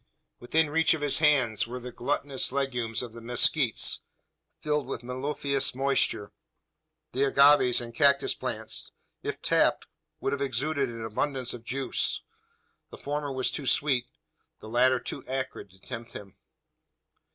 Within 0.39 0.71
reach 0.71 0.95
of 0.95 1.01
his 1.01 1.19
hand 1.19 1.63
were 1.67 1.79
the 1.79 1.91
glutinous 1.91 2.51
legumes 2.51 3.03
of 3.03 3.13
the 3.13 3.21
mezquites, 3.21 3.99
filled 4.59 4.87
with 4.87 5.03
mellifluous 5.03 5.75
moisture. 5.75 6.31
The 7.11 7.25
agaves 7.25 7.79
and 7.79 7.93
cactus 7.93 8.33
plants, 8.33 8.91
if 9.21 9.43
tapped, 9.43 9.85
would 10.19 10.33
have 10.33 10.41
exuded 10.41 10.89
an 10.89 11.05
abundance 11.05 11.53
of 11.53 11.63
juice. 11.65 12.23
The 12.89 12.97
former 12.97 13.31
was 13.31 13.51
too 13.51 13.67
sweet, 13.67 14.07
the 14.59 14.69
latter 14.69 14.99
too 14.99 15.23
acrid 15.27 15.69
to 15.69 15.79
tempt 15.79 16.13
him. 16.13 16.35